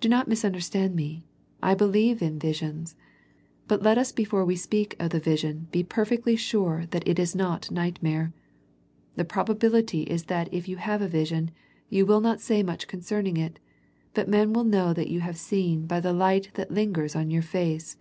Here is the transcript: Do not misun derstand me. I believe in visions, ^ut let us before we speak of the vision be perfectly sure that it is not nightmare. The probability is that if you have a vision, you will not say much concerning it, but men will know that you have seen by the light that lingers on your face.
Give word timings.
Do 0.00 0.08
not 0.08 0.30
misun 0.30 0.52
derstand 0.54 0.94
me. 0.94 1.24
I 1.62 1.74
believe 1.74 2.22
in 2.22 2.38
visions, 2.38 2.96
^ut 3.68 3.84
let 3.84 3.98
us 3.98 4.12
before 4.12 4.42
we 4.42 4.56
speak 4.56 4.96
of 4.98 5.10
the 5.10 5.20
vision 5.20 5.68
be 5.70 5.82
perfectly 5.82 6.36
sure 6.36 6.86
that 6.88 7.06
it 7.06 7.18
is 7.18 7.36
not 7.36 7.70
nightmare. 7.70 8.32
The 9.16 9.26
probability 9.26 10.04
is 10.04 10.24
that 10.24 10.48
if 10.54 10.68
you 10.68 10.78
have 10.78 11.02
a 11.02 11.06
vision, 11.06 11.50
you 11.90 12.06
will 12.06 12.22
not 12.22 12.40
say 12.40 12.62
much 12.62 12.88
concerning 12.88 13.36
it, 13.36 13.58
but 14.14 14.26
men 14.26 14.54
will 14.54 14.64
know 14.64 14.94
that 14.94 15.10
you 15.10 15.20
have 15.20 15.36
seen 15.36 15.84
by 15.84 16.00
the 16.00 16.14
light 16.14 16.50
that 16.54 16.70
lingers 16.72 17.14
on 17.14 17.30
your 17.30 17.42
face. 17.42 17.98